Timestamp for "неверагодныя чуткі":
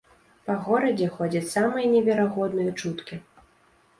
1.93-3.15